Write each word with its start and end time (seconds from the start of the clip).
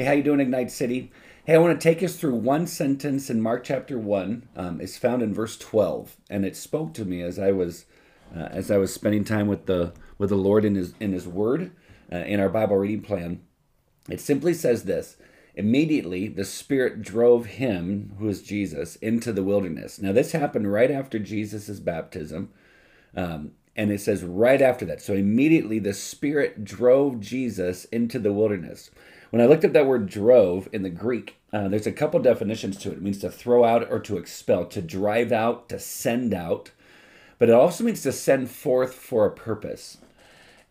Hey, 0.00 0.06
how 0.06 0.12
you 0.12 0.22
doing, 0.22 0.40
Ignite 0.40 0.70
City? 0.70 1.12
Hey, 1.44 1.56
I 1.56 1.58
want 1.58 1.78
to 1.78 1.84
take 1.84 2.02
us 2.02 2.16
through 2.16 2.36
one 2.36 2.66
sentence 2.66 3.28
in 3.28 3.38
Mark 3.38 3.64
chapter 3.64 3.98
one. 3.98 4.48
Um, 4.56 4.80
it's 4.80 4.96
found 4.96 5.20
in 5.20 5.34
verse 5.34 5.58
twelve, 5.58 6.16
and 6.30 6.46
it 6.46 6.56
spoke 6.56 6.94
to 6.94 7.04
me 7.04 7.20
as 7.20 7.38
I 7.38 7.52
was 7.52 7.84
uh, 8.34 8.48
as 8.50 8.70
I 8.70 8.78
was 8.78 8.94
spending 8.94 9.24
time 9.24 9.46
with 9.46 9.66
the 9.66 9.92
with 10.16 10.30
the 10.30 10.36
Lord 10.36 10.64
in 10.64 10.74
His 10.74 10.94
in 11.00 11.12
His 11.12 11.28
Word 11.28 11.72
uh, 12.10 12.16
in 12.16 12.40
our 12.40 12.48
Bible 12.48 12.78
reading 12.78 13.02
plan. 13.02 13.42
It 14.08 14.22
simply 14.22 14.54
says 14.54 14.84
this: 14.84 15.18
Immediately, 15.54 16.28
the 16.28 16.46
Spirit 16.46 17.02
drove 17.02 17.44
him, 17.44 18.14
who 18.18 18.26
is 18.26 18.40
Jesus, 18.40 18.96
into 18.96 19.34
the 19.34 19.44
wilderness. 19.44 20.00
Now, 20.00 20.12
this 20.12 20.32
happened 20.32 20.72
right 20.72 20.90
after 20.90 21.18
Jesus' 21.18 21.78
baptism. 21.78 22.48
Um, 23.14 23.50
and 23.76 23.90
it 23.90 24.00
says 24.00 24.24
right 24.24 24.60
after 24.60 24.84
that. 24.84 25.00
So 25.00 25.14
immediately 25.14 25.78
the 25.78 25.94
Spirit 25.94 26.64
drove 26.64 27.20
Jesus 27.20 27.84
into 27.86 28.18
the 28.18 28.32
wilderness. 28.32 28.90
When 29.30 29.40
I 29.40 29.46
looked 29.46 29.64
up 29.64 29.72
that 29.72 29.86
word 29.86 30.08
drove 30.08 30.68
in 30.72 30.82
the 30.82 30.90
Greek, 30.90 31.36
uh, 31.52 31.68
there's 31.68 31.86
a 31.86 31.92
couple 31.92 32.20
definitions 32.20 32.76
to 32.78 32.90
it. 32.90 32.94
It 32.94 33.02
means 33.02 33.18
to 33.18 33.30
throw 33.30 33.64
out 33.64 33.88
or 33.90 34.00
to 34.00 34.16
expel, 34.16 34.66
to 34.66 34.82
drive 34.82 35.30
out, 35.30 35.68
to 35.68 35.78
send 35.78 36.34
out, 36.34 36.72
but 37.38 37.48
it 37.48 37.54
also 37.54 37.84
means 37.84 38.02
to 38.02 38.12
send 38.12 38.50
forth 38.50 38.94
for 38.94 39.24
a 39.24 39.30
purpose. 39.30 39.98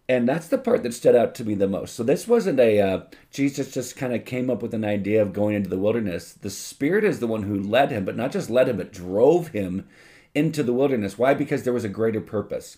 And 0.09 0.27
that's 0.27 0.47
the 0.47 0.57
part 0.57 0.83
that 0.83 0.93
stood 0.93 1.15
out 1.15 1.35
to 1.35 1.45
me 1.45 1.53
the 1.53 1.67
most. 1.67 1.95
So 1.95 2.03
this 2.03 2.27
wasn't 2.27 2.59
a 2.59 2.81
uh, 2.81 3.01
Jesus 3.31 3.71
just 3.71 3.95
kind 3.95 4.13
of 4.13 4.25
came 4.25 4.49
up 4.49 4.61
with 4.61 4.73
an 4.73 4.83
idea 4.83 5.21
of 5.21 5.33
going 5.33 5.55
into 5.55 5.69
the 5.69 5.77
wilderness. 5.77 6.33
The 6.33 6.49
Spirit 6.49 7.03
is 7.03 7.19
the 7.19 7.27
one 7.27 7.43
who 7.43 7.61
led 7.61 7.91
him, 7.91 8.05
but 8.05 8.17
not 8.17 8.31
just 8.31 8.49
led 8.49 8.67
him, 8.67 8.77
but 8.77 8.91
drove 8.91 9.49
him 9.49 9.87
into 10.35 10.63
the 10.63 10.73
wilderness. 10.73 11.17
Why? 11.17 11.33
Because 11.33 11.63
there 11.63 11.73
was 11.73 11.83
a 11.83 11.89
greater 11.89 12.21
purpose. 12.21 12.77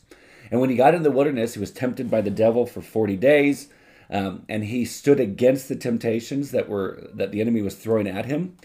And 0.51 0.59
when 0.59 0.69
he 0.69 0.75
got 0.75 0.93
in 0.93 1.03
the 1.03 1.11
wilderness, 1.11 1.53
he 1.53 1.59
was 1.59 1.71
tempted 1.71 2.11
by 2.11 2.21
the 2.21 2.29
devil 2.29 2.65
for 2.65 2.81
40 2.81 3.15
days. 3.15 3.69
Um, 4.11 4.43
and 4.49 4.65
he 4.65 4.83
stood 4.83 5.19
against 5.21 5.69
the 5.69 5.75
temptations 5.75 6.51
that 6.51 6.67
were 6.67 7.09
that 7.13 7.31
the 7.31 7.39
enemy 7.39 7.61
was 7.61 7.75
throwing 7.75 8.07
at 8.07 8.25
him. 8.25 8.57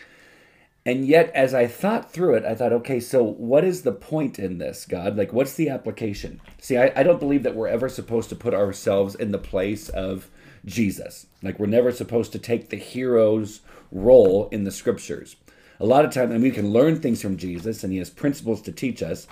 And 0.84 1.07
yet, 1.07 1.30
as 1.34 1.52
I 1.52 1.66
thought 1.66 2.12
through 2.12 2.34
it, 2.34 2.45
I 2.45 2.54
thought, 2.54 2.73
okay, 2.73 3.01
so 3.01 3.23
what 3.23 3.65
is 3.65 3.82
the 3.82 3.93
point 3.93 4.38
in 4.38 4.59
this, 4.59 4.87
God? 4.87 5.16
Like, 5.16 5.32
what's 5.32 5.54
the 5.54 5.68
application? 5.68 6.40
See, 6.60 6.76
I, 6.76 6.93
I 6.95 7.02
don't 7.02 7.18
believe 7.18 7.43
that 7.43 7.56
we're 7.56 7.66
ever 7.66 7.88
supposed 7.88 8.29
to 8.29 8.37
put 8.37 8.54
ourselves 8.54 9.16
in 9.16 9.32
the 9.32 9.38
place 9.38 9.88
of 9.88 10.30
Jesus. 10.65 11.26
Like, 11.43 11.59
we're 11.59 11.66
never 11.66 11.90
supposed 11.90 12.30
to 12.32 12.38
take 12.38 12.68
the 12.68 12.76
hero's 12.76 13.62
role 13.90 14.49
in 14.51 14.62
the 14.62 14.71
scriptures. 14.71 15.34
A 15.80 15.87
lot 15.87 16.04
of 16.04 16.12
times, 16.12 16.32
and 16.32 16.43
we 16.43 16.52
can 16.52 16.73
learn 16.73 17.01
things 17.01 17.21
from 17.21 17.37
Jesus, 17.37 17.82
and 17.82 17.93
he 17.93 17.99
has 17.99 18.09
principles 18.09 18.62
to 18.62 18.73
teach 18.73 19.02
us, 19.02 19.26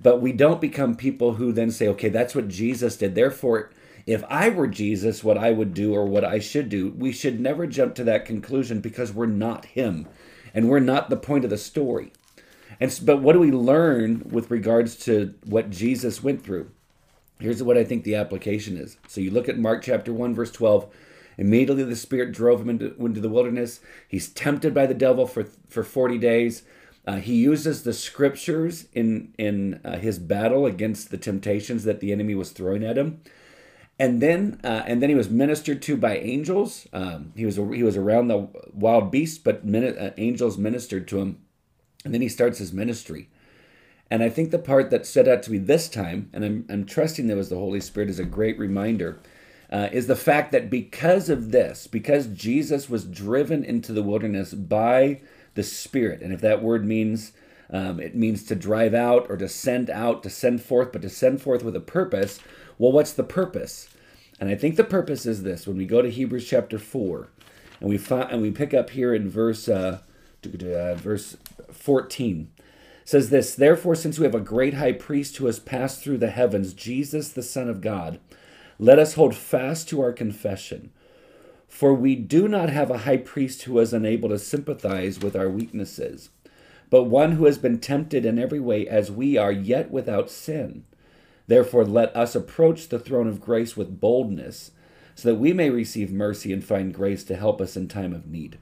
but 0.00 0.22
we 0.22 0.32
don't 0.32 0.60
become 0.60 0.96
people 0.96 1.34
who 1.34 1.52
then 1.52 1.70
say, 1.70 1.86
okay, 1.88 2.08
that's 2.08 2.34
what 2.34 2.48
Jesus 2.48 2.96
did. 2.96 3.14
Therefore, 3.14 3.70
if 4.06 4.22
I 4.28 4.50
were 4.50 4.66
Jesus, 4.66 5.24
what 5.24 5.38
I 5.38 5.50
would 5.50 5.72
do 5.74 5.94
or 5.94 6.04
what 6.04 6.24
I 6.24 6.38
should 6.38 6.68
do, 6.68 6.90
we 6.90 7.12
should 7.12 7.40
never 7.40 7.66
jump 7.66 7.94
to 7.94 8.04
that 8.04 8.26
conclusion 8.26 8.80
because 8.80 9.12
we're 9.12 9.26
not 9.26 9.64
him 9.64 10.06
and 10.52 10.68
we're 10.68 10.80
not 10.80 11.10
the 11.10 11.16
point 11.16 11.44
of 11.44 11.50
the 11.50 11.58
story. 11.58 12.12
And 12.80 12.98
but 13.04 13.18
what 13.18 13.32
do 13.34 13.40
we 13.40 13.50
learn 13.50 14.22
with 14.30 14.50
regards 14.50 14.96
to 15.04 15.34
what 15.44 15.70
Jesus 15.70 16.22
went 16.22 16.42
through? 16.42 16.70
Here's 17.38 17.62
what 17.62 17.76
I 17.76 17.84
think 17.84 18.04
the 18.04 18.14
application 18.14 18.76
is. 18.76 18.96
So 19.08 19.20
you 19.20 19.30
look 19.30 19.48
at 19.48 19.58
Mark 19.58 19.82
chapter 19.82 20.12
1 20.12 20.34
verse 20.34 20.50
12, 20.52 20.92
immediately 21.38 21.84
the 21.84 21.96
spirit 21.96 22.32
drove 22.32 22.60
him 22.60 22.70
into, 22.70 22.94
into 22.96 23.20
the 23.20 23.28
wilderness. 23.28 23.80
He's 24.06 24.28
tempted 24.28 24.74
by 24.74 24.86
the 24.86 24.94
devil 24.94 25.26
for 25.26 25.44
for 25.68 25.82
40 25.82 26.18
days. 26.18 26.62
Uh, 27.06 27.16
he 27.16 27.34
uses 27.34 27.82
the 27.82 27.92
scriptures 27.92 28.86
in 28.92 29.34
in 29.38 29.80
uh, 29.84 29.98
his 29.98 30.18
battle 30.18 30.66
against 30.66 31.10
the 31.10 31.18
temptations 31.18 31.84
that 31.84 32.00
the 32.00 32.12
enemy 32.12 32.34
was 32.34 32.50
throwing 32.50 32.84
at 32.84 32.96
him, 32.96 33.20
and 33.98 34.20
then 34.20 34.60
uh, 34.64 34.82
and 34.86 35.02
then 35.02 35.08
he 35.08 35.14
was 35.14 35.30
ministered 35.30 35.80
to 35.82 35.96
by 35.96 36.18
angels. 36.18 36.88
Um, 36.92 37.32
he 37.36 37.46
was 37.46 37.56
he 37.56 37.82
was 37.82 37.96
around 37.96 38.28
the 38.28 38.48
wild 38.72 39.10
beasts, 39.10 39.38
but 39.38 39.64
min- 39.64 39.98
uh, 39.98 40.12
angels 40.16 40.58
ministered 40.58 41.06
to 41.08 41.18
him, 41.18 41.38
and 42.04 42.12
then 42.12 42.20
he 42.20 42.28
starts 42.28 42.58
his 42.58 42.72
ministry. 42.72 43.28
And 44.10 44.22
I 44.22 44.28
think 44.28 44.50
the 44.50 44.58
part 44.58 44.90
that 44.90 45.06
stood 45.06 45.26
out 45.26 45.42
to 45.44 45.52
me 45.52 45.58
this 45.58 45.88
time, 45.88 46.28
and 46.32 46.44
I'm, 46.44 46.66
I'm 46.68 46.84
trusting 46.84 47.26
that 47.26 47.36
was 47.36 47.48
the 47.48 47.56
Holy 47.56 47.80
Spirit, 47.80 48.10
is 48.10 48.18
a 48.18 48.24
great 48.24 48.58
reminder, 48.58 49.18
uh, 49.72 49.88
is 49.92 50.06
the 50.06 50.14
fact 50.14 50.52
that 50.52 50.70
because 50.70 51.30
of 51.30 51.52
this, 51.52 51.86
because 51.86 52.26
Jesus 52.26 52.90
was 52.90 53.04
driven 53.04 53.64
into 53.64 53.92
the 53.92 54.02
wilderness 54.02 54.52
by 54.52 55.20
the 55.54 55.62
Spirit. 55.62 56.20
And 56.20 56.32
if 56.32 56.40
that 56.42 56.62
word 56.62 56.84
means 56.84 57.32
um, 57.70 58.00
it 58.00 58.14
means 58.14 58.44
to 58.44 58.54
drive 58.54 58.94
out 58.94 59.26
or 59.28 59.36
to 59.36 59.48
send 59.48 59.90
out, 59.90 60.22
to 60.22 60.30
send 60.30 60.62
forth, 60.62 60.92
but 60.92 61.02
to 61.02 61.10
send 61.10 61.42
forth 61.42 61.62
with 61.64 61.76
a 61.76 61.80
purpose. 61.80 62.40
Well, 62.78 62.92
what's 62.92 63.12
the 63.12 63.24
purpose? 63.24 63.88
And 64.40 64.48
I 64.50 64.54
think 64.54 64.76
the 64.76 64.84
purpose 64.84 65.26
is 65.26 65.42
this: 65.42 65.66
when 65.66 65.76
we 65.76 65.86
go 65.86 66.02
to 66.02 66.10
Hebrews 66.10 66.48
chapter 66.48 66.78
four, 66.78 67.28
and 67.80 67.88
we 67.88 67.98
find, 67.98 68.30
and 68.30 68.42
we 68.42 68.50
pick 68.50 68.74
up 68.74 68.90
here 68.90 69.14
in 69.14 69.30
verse 69.30 69.68
uh, 69.68 70.00
uh, 70.44 70.94
verse 70.94 71.36
fourteen, 71.72 72.50
says 73.04 73.30
this: 73.30 73.54
Therefore, 73.54 73.94
since 73.94 74.18
we 74.18 74.24
have 74.24 74.34
a 74.34 74.40
great 74.40 74.74
high 74.74 74.92
priest 74.92 75.36
who 75.36 75.46
has 75.46 75.58
passed 75.58 76.02
through 76.02 76.18
the 76.18 76.30
heavens, 76.30 76.74
Jesus, 76.74 77.28
the 77.28 77.42
Son 77.42 77.68
of 77.68 77.80
God, 77.80 78.18
let 78.78 78.98
us 78.98 79.14
hold 79.14 79.34
fast 79.34 79.88
to 79.88 80.00
our 80.00 80.12
confession. 80.12 80.90
For 81.68 81.92
we 81.92 82.14
do 82.14 82.46
not 82.46 82.68
have 82.68 82.90
a 82.90 82.98
high 82.98 83.16
priest 83.16 83.62
who 83.62 83.78
is 83.80 83.92
unable 83.92 84.28
to 84.28 84.38
sympathize 84.38 85.18
with 85.18 85.34
our 85.34 85.48
weaknesses, 85.48 86.30
but 86.90 87.04
one 87.04 87.32
who 87.32 87.46
has 87.46 87.58
been 87.58 87.78
tempted 87.78 88.24
in 88.24 88.38
every 88.38 88.60
way 88.60 88.86
as 88.86 89.10
we 89.10 89.36
are, 89.36 89.52
yet 89.52 89.90
without 89.90 90.30
sin. 90.30 90.84
Therefore, 91.46 91.84
let 91.84 92.14
us 92.16 92.34
approach 92.34 92.88
the 92.88 92.98
throne 92.98 93.26
of 93.26 93.40
grace 93.40 93.76
with 93.76 94.00
boldness, 94.00 94.70
so 95.14 95.28
that 95.28 95.38
we 95.38 95.52
may 95.52 95.70
receive 95.70 96.12
mercy 96.12 96.52
and 96.52 96.64
find 96.64 96.92
grace 96.92 97.24
to 97.24 97.36
help 97.36 97.60
us 97.60 97.76
in 97.76 97.88
time 97.88 98.12
of 98.12 98.26
need. 98.26 98.58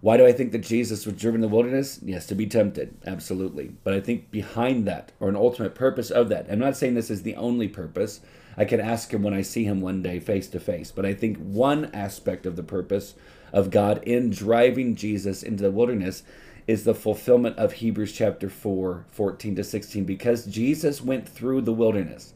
Why 0.00 0.16
do 0.16 0.26
I 0.26 0.32
think 0.32 0.50
that 0.50 0.58
Jesus 0.62 1.06
was 1.06 1.14
driven 1.14 1.36
in 1.36 1.48
the 1.48 1.54
wilderness? 1.54 2.00
Yes, 2.02 2.26
to 2.26 2.34
be 2.34 2.46
tempted, 2.46 2.96
absolutely. 3.06 3.72
But 3.84 3.94
I 3.94 4.00
think 4.00 4.32
behind 4.32 4.84
that, 4.88 5.12
or 5.20 5.28
an 5.28 5.36
ultimate 5.36 5.76
purpose 5.76 6.10
of 6.10 6.28
that, 6.28 6.46
I'm 6.50 6.58
not 6.58 6.76
saying 6.76 6.94
this 6.94 7.10
is 7.10 7.22
the 7.22 7.36
only 7.36 7.68
purpose, 7.68 8.20
I 8.56 8.64
can 8.64 8.80
ask 8.80 9.12
him 9.12 9.22
when 9.22 9.32
I 9.32 9.42
see 9.42 9.64
him 9.64 9.80
one 9.80 10.02
day 10.02 10.18
face 10.18 10.48
to 10.48 10.60
face. 10.60 10.90
But 10.90 11.06
I 11.06 11.14
think 11.14 11.38
one 11.38 11.84
aspect 11.94 12.46
of 12.46 12.56
the 12.56 12.64
purpose 12.64 13.14
of 13.52 13.70
God 13.70 14.02
in 14.02 14.30
driving 14.30 14.96
Jesus 14.96 15.42
into 15.42 15.62
the 15.62 15.70
wilderness 15.70 16.24
is 16.66 16.84
the 16.84 16.94
fulfillment 16.94 17.58
of 17.58 17.74
Hebrews 17.74 18.12
chapter 18.12 18.48
4, 18.48 19.06
14 19.10 19.56
to 19.56 19.64
16, 19.64 20.04
because 20.04 20.46
Jesus 20.46 21.02
went 21.02 21.28
through 21.28 21.62
the 21.62 21.72
wilderness. 21.72 22.34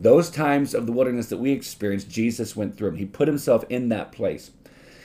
Those 0.00 0.30
times 0.30 0.74
of 0.74 0.86
the 0.86 0.92
wilderness 0.92 1.28
that 1.28 1.38
we 1.38 1.52
experienced, 1.52 2.10
Jesus 2.10 2.56
went 2.56 2.76
through 2.76 2.90
them. 2.90 2.98
He 2.98 3.06
put 3.06 3.28
himself 3.28 3.64
in 3.68 3.88
that 3.88 4.12
place. 4.12 4.50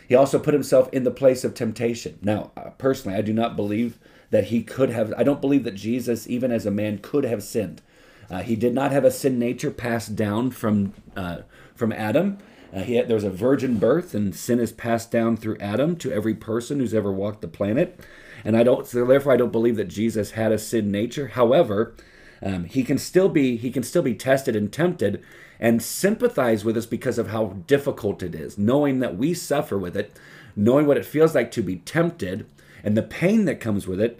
He 0.08 0.16
also 0.16 0.40
put 0.40 0.54
himself 0.54 0.90
in 0.92 1.04
the 1.04 1.12
place 1.12 1.44
of 1.44 1.54
temptation. 1.54 2.20
Now, 2.22 2.52
uh, 2.58 2.72
personally, 2.72 3.18
I 3.18 3.22
do 3.22 3.34
not 3.34 3.56
believe 3.56 3.98
that 4.30 4.46
he 4.46 4.64
could 4.64 4.90
have, 4.90 5.14
I 5.18 5.24
don't 5.24 5.42
believe 5.42 5.64
that 5.64 5.76
Jesus, 5.76 6.28
even 6.28 6.52
as 6.52 6.66
a 6.66 6.72
man, 6.72 6.98
could 6.98 7.24
have 7.24 7.44
sinned. 7.44 7.81
Uh, 8.30 8.42
he 8.42 8.56
did 8.56 8.74
not 8.74 8.92
have 8.92 9.04
a 9.04 9.12
sin 9.12 9.38
nature 9.38 9.72
passed 9.72 10.16
down 10.16 10.52
from 10.52 10.94
uh, 11.18 11.40
from 11.76 11.92
Adam. 11.92 12.38
Uh, 12.74 12.82
he 12.82 12.96
had, 12.96 13.08
there 13.08 13.16
was 13.16 13.24
a 13.24 13.30
virgin 13.30 13.78
birth, 13.78 14.14
and 14.14 14.36
sin 14.36 14.59
is 14.59 14.72
passed 14.72 15.12
down 15.12 15.36
through 15.36 15.58
Adam 15.59 15.96
to 15.98 16.12
every 16.12 16.34
person 16.34 16.80
who's 16.80 16.94
ever 16.94 17.12
walked 17.12 17.42
the 17.42 17.48
planet. 17.48 18.00
And 18.44 18.56
I 18.56 18.64
don't, 18.64 18.88
so 18.88 19.06
therefore, 19.06 19.34
I 19.34 19.38
don't 19.38 19.52
believe 19.52 19.76
that 19.76 19.88
Jesus 19.88 20.32
had 20.32 20.52
a 20.52 20.58
sin 20.58 20.92
nature. 20.92 21.28
However, 21.30 21.96
um, 22.42 22.64
he 22.64 22.84
can 22.84 22.98
still 22.98 23.30
be 23.30 23.58
he 23.58 23.70
can 23.70 23.84
still 23.84 24.02
be 24.02 24.16
tested 24.16 24.56
and 24.56 24.72
tempted, 24.72 25.24
and 25.60 25.81
sympathize 25.81 26.66
with 26.66 26.76
us 26.76 26.88
because 26.88 27.20
of 27.20 27.28
how 27.28 27.58
difficult 27.68 28.24
it 28.24 28.34
is, 28.34 28.58
knowing 28.58 29.00
that 29.00 29.18
we 29.18 29.34
suffer 29.34 29.78
with 29.78 29.96
it, 29.96 30.18
knowing 30.56 30.88
what 30.88 30.98
it 30.98 31.06
feels 31.06 31.36
like 31.36 31.52
to 31.52 31.62
be 31.62 31.78
tempted, 31.78 32.48
and 32.84 32.98
the 32.98 33.04
pain 33.04 33.46
that 33.46 33.60
comes 33.60 33.86
with 33.88 34.02
it 34.02 34.20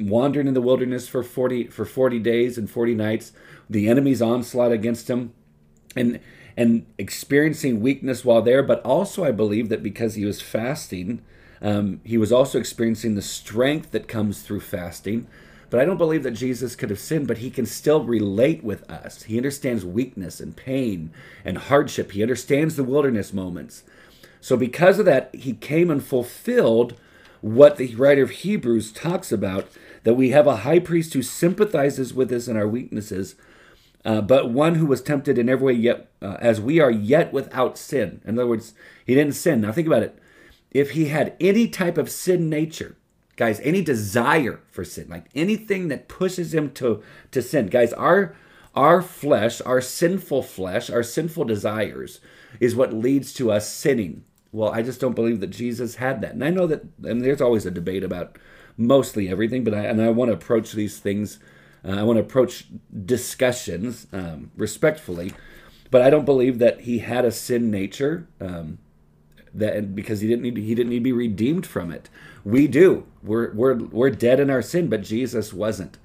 wandering 0.00 0.46
in 0.46 0.54
the 0.54 0.62
wilderness 0.62 1.08
for 1.08 1.22
40 1.22 1.68
for 1.68 1.84
40 1.84 2.20
days 2.20 2.56
and 2.56 2.70
40 2.70 2.94
nights 2.94 3.32
the 3.68 3.88
enemy's 3.88 4.22
onslaught 4.22 4.70
against 4.70 5.10
him 5.10 5.32
and 5.98 6.20
and 6.56 6.86
experiencing 6.98 7.80
weakness 7.80 8.24
while 8.24 8.42
there 8.42 8.62
but 8.62 8.82
also 8.84 9.24
i 9.24 9.30
believe 9.30 9.68
that 9.68 9.82
because 9.82 10.14
he 10.14 10.24
was 10.24 10.40
fasting 10.40 11.22
um, 11.60 12.00
he 12.04 12.18
was 12.18 12.32
also 12.32 12.58
experiencing 12.58 13.14
the 13.14 13.22
strength 13.22 13.90
that 13.90 14.06
comes 14.08 14.42
through 14.42 14.60
fasting. 14.60 15.26
But 15.70 15.80
i 15.80 15.84
don't 15.84 15.98
believe 15.98 16.22
that 16.22 16.30
jesus 16.30 16.74
could 16.74 16.88
have 16.88 16.98
sinned 16.98 17.28
but 17.28 17.38
he 17.38 17.50
can 17.50 17.66
still 17.66 18.02
relate 18.02 18.64
with 18.64 18.88
us. 18.90 19.24
He 19.24 19.36
understands 19.36 19.84
weakness 19.84 20.40
and 20.40 20.56
pain 20.56 21.10
and 21.44 21.58
hardship. 21.58 22.12
He 22.12 22.22
understands 22.22 22.76
the 22.76 22.84
wilderness 22.84 23.34
moments. 23.34 23.82
So 24.40 24.56
because 24.56 24.98
of 24.98 25.04
that 25.04 25.34
he 25.34 25.52
came 25.52 25.90
and 25.90 26.02
fulfilled 26.02 26.94
what 27.42 27.76
the 27.76 27.94
writer 27.96 28.22
of 28.22 28.30
hebrews 28.30 28.92
talks 28.92 29.30
about 29.30 29.68
that 30.04 30.14
we 30.14 30.30
have 30.30 30.46
a 30.46 30.58
high 30.58 30.78
priest 30.78 31.12
who 31.12 31.22
sympathizes 31.22 32.14
with 32.14 32.32
us 32.32 32.48
in 32.48 32.56
our 32.56 32.66
weaknesses, 32.66 33.34
uh, 34.08 34.22
but 34.22 34.50
one 34.50 34.76
who 34.76 34.86
was 34.86 35.02
tempted 35.02 35.36
in 35.36 35.50
every 35.50 35.66
way 35.66 35.78
yet 35.78 36.08
uh, 36.22 36.38
as 36.40 36.62
we 36.62 36.80
are 36.80 36.90
yet 36.90 37.30
without 37.30 37.76
sin. 37.76 38.22
In 38.24 38.38
other 38.38 38.46
words, 38.46 38.72
he 39.04 39.14
didn't 39.14 39.34
sin. 39.34 39.60
Now 39.60 39.70
think 39.70 39.86
about 39.86 40.02
it. 40.02 40.18
If 40.70 40.92
he 40.92 41.06
had 41.06 41.36
any 41.38 41.68
type 41.68 41.98
of 41.98 42.10
sin 42.10 42.48
nature, 42.48 42.96
guys, 43.36 43.60
any 43.60 43.82
desire 43.82 44.62
for 44.70 44.82
sin, 44.82 45.08
like 45.10 45.26
anything 45.34 45.88
that 45.88 46.08
pushes 46.08 46.54
him 46.54 46.70
to 46.72 47.02
to 47.32 47.42
sin, 47.42 47.66
guys, 47.66 47.92
our 47.92 48.34
our 48.74 49.02
flesh, 49.02 49.60
our 49.60 49.82
sinful 49.82 50.42
flesh, 50.42 50.88
our 50.88 51.02
sinful 51.02 51.44
desires 51.44 52.20
is 52.60 52.74
what 52.74 52.94
leads 52.94 53.34
to 53.34 53.52
us 53.52 53.68
sinning. 53.68 54.24
Well, 54.52 54.70
I 54.70 54.80
just 54.80 55.02
don't 55.02 55.16
believe 55.16 55.40
that 55.40 55.48
Jesus 55.48 55.96
had 55.96 56.22
that. 56.22 56.32
And 56.32 56.42
I 56.42 56.48
know 56.48 56.66
that 56.66 56.82
and 57.04 57.20
there's 57.20 57.42
always 57.42 57.66
a 57.66 57.70
debate 57.70 58.04
about 58.04 58.38
mostly 58.78 59.28
everything, 59.28 59.64
but 59.64 59.74
I 59.74 59.84
and 59.84 60.00
I 60.00 60.08
want 60.08 60.30
to 60.30 60.34
approach 60.34 60.72
these 60.72 60.98
things 60.98 61.40
uh, 61.84 61.92
I 61.92 62.02
want 62.02 62.16
to 62.16 62.22
approach 62.22 62.66
discussions 63.04 64.06
um, 64.12 64.50
respectfully, 64.56 65.32
but 65.90 66.02
I 66.02 66.10
don't 66.10 66.24
believe 66.24 66.58
that 66.58 66.82
he 66.82 66.98
had 66.98 67.24
a 67.24 67.30
sin 67.30 67.70
nature. 67.70 68.28
Um, 68.40 68.78
that 69.54 69.94
because 69.94 70.20
he 70.20 70.28
didn't 70.28 70.42
need 70.42 70.54
to, 70.56 70.62
he 70.62 70.74
didn't 70.74 70.90
need 70.90 70.98
to 70.98 71.04
be 71.04 71.12
redeemed 71.12 71.66
from 71.66 71.90
it. 71.90 72.10
We 72.44 72.68
do. 72.68 73.06
We're 73.22 73.52
we're 73.54 73.76
we're 73.76 74.10
dead 74.10 74.40
in 74.40 74.50
our 74.50 74.62
sin, 74.62 74.88
but 74.88 75.02
Jesus 75.02 75.52
wasn't. 75.52 75.98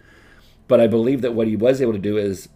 But 0.67 0.79
I 0.79 0.87
believe 0.87 1.21
that 1.21 1.33
what 1.33 1.47
he 1.47 1.55
was 1.55 1.81
able 1.81 1.93
to 1.93 1.99
do 1.99 2.17
is 2.17 2.49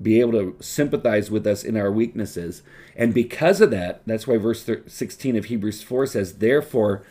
be 0.00 0.20
able 0.20 0.32
to 0.32 0.56
sympathize 0.60 1.30
with 1.30 1.46
us 1.46 1.62
in 1.64 1.76
our 1.76 1.90
weaknesses. 1.90 2.62
And 2.96 3.14
because 3.14 3.60
of 3.60 3.70
that, 3.70 4.02
that's 4.06 4.26
why 4.26 4.36
verse 4.36 4.68
16 4.86 5.36
of 5.36 5.44
Hebrews 5.46 5.82
4 5.82 6.06
says, 6.06 6.38
Therefore, 6.38 7.04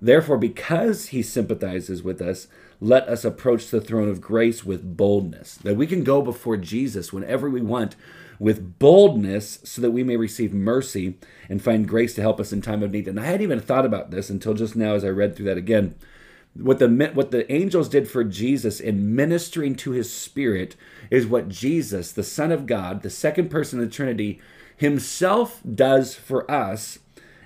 therefore, 0.00 0.38
because 0.38 1.08
he 1.08 1.22
sympathizes 1.22 2.02
with 2.02 2.20
us, 2.20 2.48
let 2.80 3.08
us 3.08 3.24
approach 3.24 3.68
the 3.68 3.80
throne 3.80 4.08
of 4.08 4.20
grace 4.20 4.64
with 4.64 4.96
boldness. 4.96 5.56
That 5.56 5.76
we 5.76 5.86
can 5.86 6.02
go 6.02 6.22
before 6.22 6.56
Jesus 6.56 7.12
whenever 7.12 7.50
we 7.50 7.60
want 7.60 7.96
with 8.38 8.78
boldness 8.78 9.60
so 9.64 9.82
that 9.82 9.90
we 9.90 10.02
may 10.02 10.16
receive 10.16 10.54
mercy 10.54 11.18
and 11.48 11.62
find 11.62 11.86
grace 11.86 12.14
to 12.14 12.22
help 12.22 12.40
us 12.40 12.52
in 12.52 12.62
time 12.62 12.82
of 12.82 12.90
need. 12.90 13.06
And 13.06 13.20
I 13.20 13.26
hadn't 13.26 13.42
even 13.42 13.60
thought 13.60 13.84
about 13.84 14.10
this 14.10 14.30
until 14.30 14.54
just 14.54 14.74
now 14.74 14.94
as 14.94 15.04
I 15.04 15.08
read 15.08 15.36
through 15.36 15.46
that 15.46 15.58
again. 15.58 15.94
What 16.54 16.80
the 16.80 16.88
what 17.14 17.30
the 17.30 17.50
angels 17.52 17.88
did 17.88 18.08
for 18.08 18.24
Jesus 18.24 18.80
in 18.80 19.14
ministering 19.14 19.76
to 19.76 19.92
his 19.92 20.12
spirit 20.12 20.74
is 21.08 21.26
what 21.26 21.48
Jesus, 21.48 22.10
the 22.10 22.24
Son 22.24 22.50
of 22.50 22.66
God, 22.66 23.02
the 23.02 23.10
second 23.10 23.50
person 23.50 23.78
of 23.78 23.84
the 23.88 23.94
Trinity, 23.94 24.40
himself 24.76 25.60
does 25.72 26.14
for 26.14 26.50
us 26.50 26.98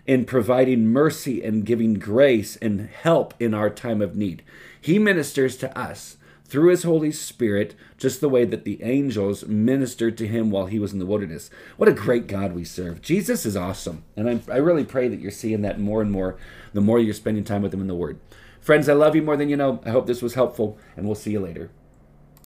in 0.07 0.25
providing 0.25 0.87
mercy 0.87 1.43
and 1.43 1.65
giving 1.65 1.95
grace 1.95 2.57
and 2.57 2.89
help 2.89 3.35
in 3.41 3.55
our 3.55 3.71
time 3.71 4.03
of 4.03 4.17
need. 4.17 4.43
He 4.81 4.99
ministers 4.99 5.57
to 5.59 5.79
us 5.79 6.17
through 6.47 6.71
his 6.71 6.83
Holy 6.83 7.11
Spirit, 7.11 7.75
just 7.97 8.21
the 8.21 8.29
way 8.29 8.45
that 8.45 8.65
the 8.65 8.83
angels 8.83 9.47
ministered 9.47 10.17
to 10.19 10.29
him 10.29 10.51
while 10.51 10.67
he 10.67 10.79
was 10.79 10.93
in 10.93 10.99
the 10.99 11.07
wilderness. 11.07 11.51
What 11.77 11.89
a 11.89 11.93
great 11.93 12.27
God 12.27 12.53
we 12.53 12.65
serve. 12.65 13.01
Jesus 13.01 13.47
is 13.47 13.57
awesome. 13.57 14.05
And 14.15 14.29
I'm, 14.29 14.43
i 14.51 14.57
really 14.57 14.85
pray 14.85 15.09
that 15.09 15.21
you're 15.21 15.31
seeing 15.31 15.63
that 15.63 15.81
more 15.81 16.03
and 16.03 16.13
more 16.13 16.37
the 16.73 16.81
more 16.81 16.99
you're 16.99 17.15
spending 17.15 17.45
time 17.45 17.63
with 17.63 17.73
him 17.73 17.81
in 17.81 17.87
the 17.87 17.95
Word. 17.95 18.21
Friends, 18.61 18.89
I 18.89 18.93
love 18.93 19.17
you 19.17 19.23
more 19.23 19.37
than 19.37 19.49
you 19.49 19.57
know. 19.57 19.81
I 19.85 19.91
hope 19.91 20.07
this 20.07 20.23
was 20.23 20.35
helpful, 20.35 20.79
and 20.97 21.07
we'll 21.07 21.15
see 21.15 21.33
you 21.33 21.41
later. 21.41 21.71